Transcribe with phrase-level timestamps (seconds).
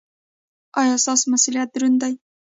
[0.81, 2.13] ایا ستاسو مسؤلیت دروند دی؟